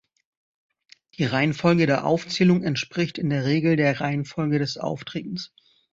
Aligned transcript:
Die 1.19 1.25
Reihenfolge 1.25 1.85
der 1.85 2.05
Aufzählung 2.07 2.63
entspricht 2.63 3.19
in 3.19 3.29
der 3.29 3.45
Regel 3.45 3.75
der 3.75 4.01
Reihenfolge 4.01 4.57
des 4.57 4.79
Auftretens. 4.79 5.53